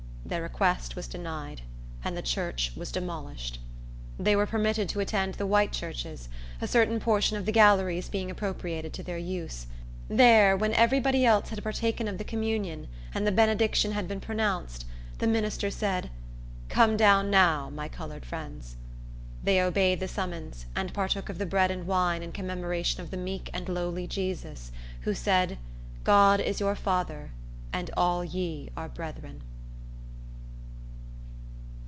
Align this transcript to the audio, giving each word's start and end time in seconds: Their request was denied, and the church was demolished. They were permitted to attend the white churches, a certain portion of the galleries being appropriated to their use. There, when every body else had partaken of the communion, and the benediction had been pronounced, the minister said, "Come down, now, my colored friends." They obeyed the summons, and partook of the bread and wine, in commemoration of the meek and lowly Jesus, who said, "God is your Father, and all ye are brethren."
Their 0.23 0.43
request 0.43 0.95
was 0.95 1.07
denied, 1.09 1.63
and 2.05 2.15
the 2.15 2.21
church 2.21 2.71
was 2.73 2.89
demolished. 2.93 3.59
They 4.17 4.33
were 4.33 4.45
permitted 4.45 4.87
to 4.89 5.01
attend 5.01 5.33
the 5.33 5.45
white 5.47 5.73
churches, 5.73 6.29
a 6.61 6.69
certain 6.69 7.01
portion 7.01 7.35
of 7.35 7.45
the 7.45 7.51
galleries 7.51 8.07
being 8.07 8.31
appropriated 8.31 8.93
to 8.93 9.03
their 9.03 9.17
use. 9.17 9.67
There, 10.07 10.55
when 10.55 10.73
every 10.75 11.01
body 11.01 11.25
else 11.25 11.49
had 11.49 11.61
partaken 11.61 12.07
of 12.07 12.17
the 12.17 12.23
communion, 12.23 12.87
and 13.13 13.27
the 13.27 13.31
benediction 13.33 13.91
had 13.91 14.07
been 14.07 14.21
pronounced, 14.21 14.85
the 15.17 15.27
minister 15.27 15.69
said, 15.69 16.09
"Come 16.69 16.95
down, 16.95 17.29
now, 17.29 17.69
my 17.69 17.89
colored 17.89 18.25
friends." 18.25 18.77
They 19.43 19.59
obeyed 19.61 19.99
the 19.99 20.07
summons, 20.07 20.65
and 20.77 20.93
partook 20.93 21.27
of 21.27 21.39
the 21.39 21.45
bread 21.45 21.71
and 21.71 21.85
wine, 21.85 22.23
in 22.23 22.31
commemoration 22.31 23.01
of 23.01 23.11
the 23.11 23.17
meek 23.17 23.49
and 23.53 23.67
lowly 23.67 24.07
Jesus, 24.07 24.71
who 25.01 25.13
said, 25.13 25.57
"God 26.05 26.39
is 26.39 26.61
your 26.61 26.75
Father, 26.75 27.31
and 27.73 27.91
all 27.97 28.23
ye 28.23 28.69
are 28.77 28.87
brethren." 28.87 29.41